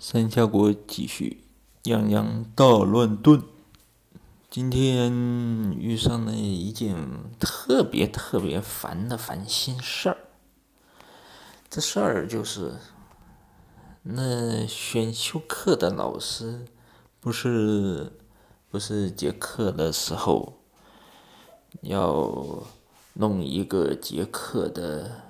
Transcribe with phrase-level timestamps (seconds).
[0.00, 1.42] 三峡国继续，
[1.82, 3.42] 泱泱大乱炖。
[4.48, 5.12] 今天
[5.72, 6.94] 遇上了一件
[7.40, 10.18] 特别特别烦的烦心事儿。
[11.68, 12.74] 这事儿就是，
[14.04, 16.66] 那选修课的老师，
[17.18, 18.12] 不是
[18.70, 20.60] 不是结课的时候，
[21.80, 22.62] 要
[23.14, 25.22] 弄一个结课的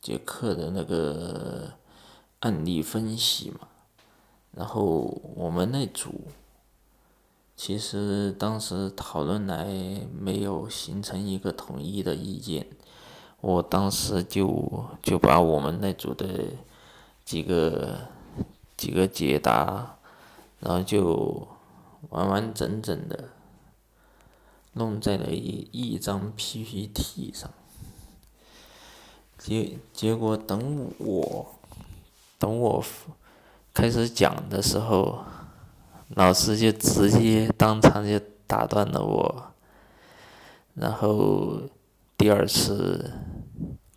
[0.00, 1.72] 结课的那个。
[2.42, 3.68] 案例分析嘛，
[4.50, 6.22] 然后我们那组
[7.56, 9.64] 其实当时讨论来
[10.18, 12.66] 没有形成一个统一的意见，
[13.40, 16.26] 我当时就就把我们那组的
[17.24, 18.08] 几个
[18.76, 19.98] 几个解答，
[20.58, 21.46] 然后就
[22.10, 23.28] 完完整整的
[24.72, 27.48] 弄在了一一张 PPT 上，
[29.38, 31.54] 结结果等我。
[32.42, 32.84] 等我
[33.72, 35.22] 开始讲的时候，
[36.08, 39.54] 老师就直接当场就打断了我，
[40.74, 41.62] 然后
[42.18, 43.12] 第二次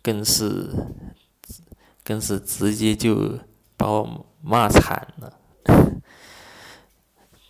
[0.00, 0.70] 更是
[2.04, 3.36] 更是直接就
[3.76, 5.32] 把我骂惨了，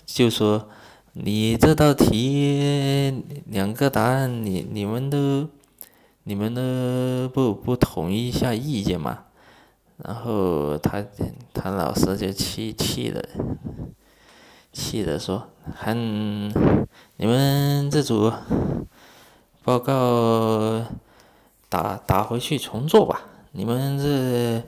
[0.06, 0.70] 就说
[1.12, 5.46] 你这道题两个答案，你你们都
[6.22, 9.25] 你们都不不统一一下意见吗？
[9.98, 11.02] 然后他
[11.54, 13.26] 他老师就气气的，
[14.70, 18.30] 气的说：“还你们这组
[19.64, 20.84] 报告
[21.70, 23.22] 打打回去重做吧！
[23.52, 24.62] 你们这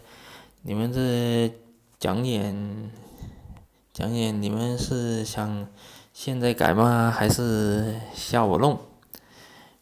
[0.62, 1.53] 你们这
[2.01, 2.91] 讲演
[3.93, 5.69] 讲演，你们是想
[6.15, 7.12] 现在改吗？
[7.15, 8.79] 还是下午弄？”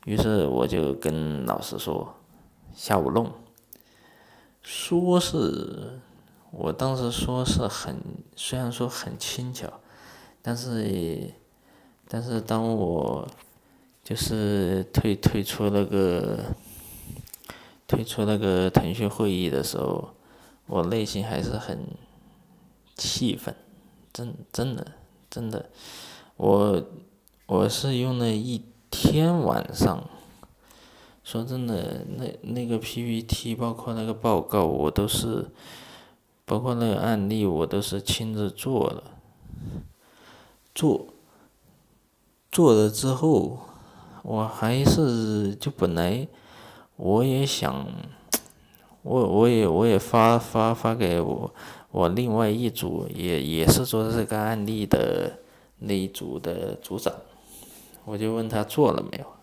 [0.06, 2.14] 于是我就跟老师说
[2.74, 3.30] ：“下午弄。”
[4.68, 6.00] 说是，
[6.50, 8.02] 我当时说是很，
[8.34, 9.72] 虽然说很轻巧，
[10.42, 11.30] 但是，
[12.08, 13.28] 但是当我
[14.02, 16.46] 就是退退出那个
[17.86, 20.10] 退出那个腾讯会议的时候，
[20.66, 21.86] 我内心还是很
[22.96, 23.54] 气愤，
[24.12, 24.84] 真真的
[25.30, 25.70] 真的，
[26.36, 26.82] 我
[27.46, 30.10] 我是用了一天晚上。
[31.26, 35.44] 说真的，那那个 PPT 包括那个报告，我都是，
[36.44, 39.02] 包括那个案例，我都是亲自做的。
[40.72, 41.08] 做，
[42.52, 43.58] 做了之后，
[44.22, 46.28] 我还是就本来
[46.94, 47.84] 我也想，
[49.02, 51.52] 我我也我也发发发给我
[51.90, 55.40] 我另外一组也也是做这个案例的
[55.80, 57.12] 那一组的组长，
[58.04, 59.35] 我就问他做了没有。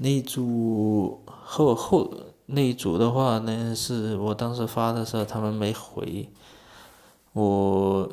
[0.00, 2.08] 那组后后
[2.46, 6.30] 那一组的话呢，是我当时发的时候他们没回，
[7.32, 8.08] 我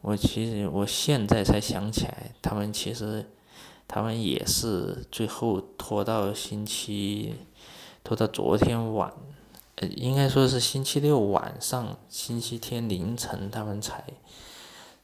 [0.00, 3.30] 我其实我现在才想起来，他们其实
[3.86, 7.34] 他们也是最后拖到星期，
[8.02, 9.12] 拖到昨天晚，
[9.76, 14.04] 呃，应该说是星期六晚上，星期天凌晨他们才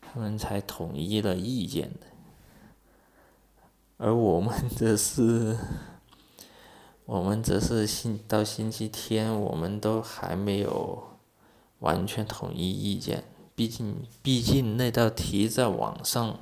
[0.01, 2.10] 他们才统一了意见的。
[4.03, 5.59] 而我们则是，
[7.05, 11.03] 我们则是星到星期天，我们都还没有
[11.81, 13.25] 完全统一意见。
[13.55, 16.39] 毕竟，毕竟那道题在网上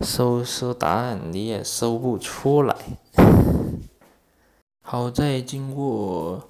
[0.00, 2.74] 搜搜答案，你也搜不出来。
[4.80, 6.48] 好在经过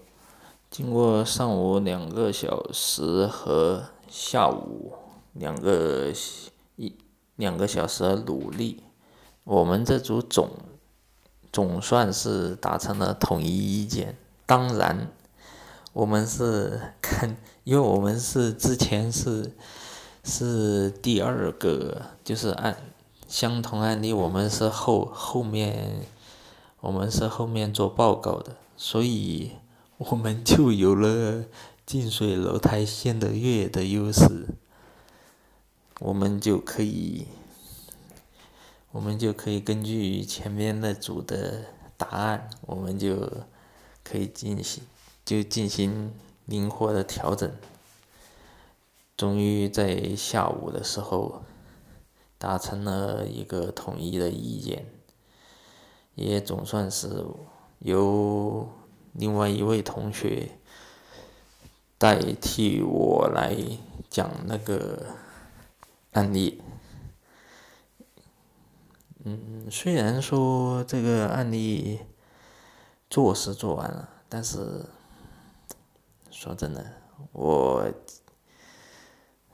[0.71, 4.93] 经过上午两个小时和下午
[5.33, 6.13] 两个
[6.77, 6.95] 一
[7.35, 8.85] 两个小时的努力。
[9.51, 10.51] 我们这组总
[11.51, 14.15] 总算是达成了统一意见。
[14.45, 15.09] 当然，
[15.95, 19.55] 我们是看，因为我们是之前是
[20.23, 22.77] 是第二个，就是按
[23.27, 26.03] 相同案例，我们是后后面
[26.81, 29.53] 我们是后面做报告的，所以
[29.97, 31.45] 我们就有了
[31.87, 34.49] 近水楼台先得月的优势，
[36.01, 37.29] 我们就可以。
[38.90, 43.31] 我们就可以根据前面那组的答案，我们就
[44.02, 44.82] 可以进行
[45.25, 46.14] 就进行
[46.46, 47.50] 灵活的调整。
[49.17, 51.43] 终于在下午的时候
[52.38, 54.87] 达成了一个统一的意见，
[56.14, 57.26] 也总算是
[57.81, 58.69] 由
[59.12, 60.52] 另外一位同学
[61.99, 63.55] 代替我来
[64.08, 65.06] 讲那个
[66.12, 66.62] 案例。
[69.31, 72.01] 嗯，虽然说这个案例
[73.11, 74.87] 做是做完了，但是
[76.31, 76.93] 说真的，
[77.33, 77.93] 我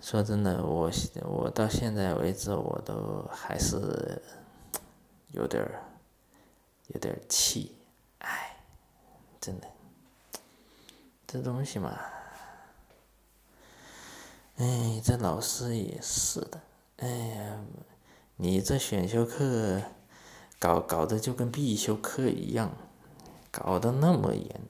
[0.00, 0.88] 说真的，我
[1.25, 4.23] 我到现在为止，我都还是
[5.32, 5.82] 有点儿
[6.88, 7.75] 有点儿气，
[8.19, 8.56] 哎，
[9.41, 9.67] 真的，
[11.26, 11.99] 这东西嘛，
[14.56, 16.61] 哎，这老师也是的，
[16.99, 17.65] 哎呀，
[18.36, 19.82] 你这选修课
[20.58, 22.76] 搞搞得就跟必修课一样，
[23.50, 24.60] 搞得那么严，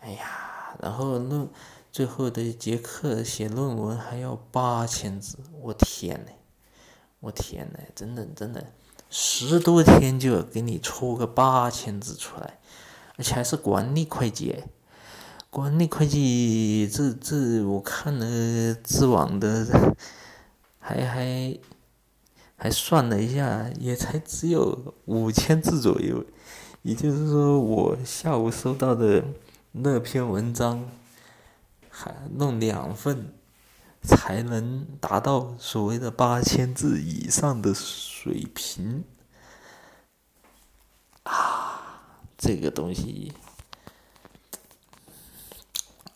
[0.00, 1.48] 哎呀，然后论。
[1.90, 6.32] 最后的一节课写论文还要八千字，我天呐，
[7.18, 8.72] 我天呐，真的真的，
[9.10, 12.60] 十多天就要给你出个八千字出来，
[13.16, 14.62] 而且还是管理会计，
[15.50, 19.96] 管理会计这这我看了知网的，
[20.78, 21.58] 还还
[22.58, 26.22] 还算了一下，也才只有五千字左右，
[26.82, 29.24] 也就是说我下午收到的
[29.72, 30.86] 那篇文章。
[32.00, 33.32] 还弄两份，
[34.02, 39.02] 才能达到所谓的八千字以上的水平
[41.24, 42.04] 啊！
[42.38, 43.32] 这个东西，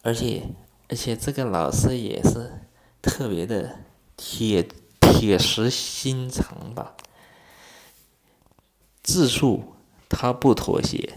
[0.03, 0.51] 而且
[0.89, 2.61] 而且这个老师也是
[3.03, 3.81] 特别的
[4.17, 4.63] 铁
[5.23, 6.97] 铁石心肠吧，
[9.05, 9.77] 字数
[10.09, 11.17] 他不妥协，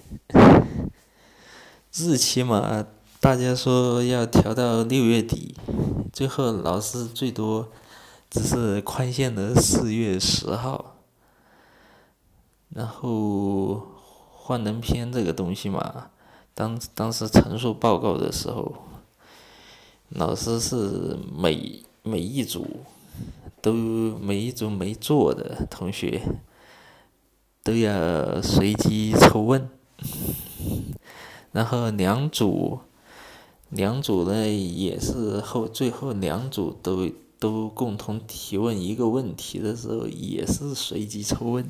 [1.92, 2.86] 日期嘛。
[3.20, 5.56] 大家说要调到六月底，
[6.14, 7.72] 最后老师最多
[8.30, 10.98] 只是宽限的四月十号。
[12.70, 13.88] 然后
[14.32, 16.12] 幻灯片这个东西嘛，
[16.54, 18.76] 当当时陈述报告的时候，
[20.10, 22.68] 老师是每每一组
[23.66, 23.74] 都
[24.20, 26.22] 每一组没做的同学
[27.64, 29.68] 都要随机抽问，
[31.52, 32.82] 然后两组。
[33.72, 37.10] 两组呢也是后最后两组都
[37.40, 41.66] 都共同提问一个问题的时候也是随机抽问，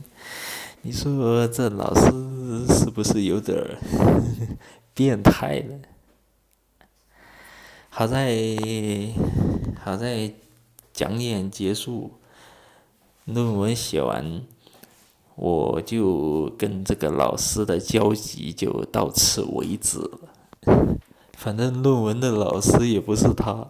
[0.81, 3.77] 你说这老师是不是有点儿
[4.93, 5.79] 变态了？
[7.89, 8.35] 好在
[9.81, 10.33] 好在
[10.95, 12.13] 讲演结束，
[13.25, 14.41] 论文写完，
[15.35, 20.95] 我就跟这个老师的交集就到此为止了。
[21.33, 23.67] 反正论文的老师也不是他。